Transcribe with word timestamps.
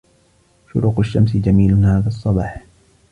شروق 0.73 0.99
الشمس 0.99 1.37
جميل 1.37 1.73
هذا 1.73 2.07
الصباح. 2.07 2.61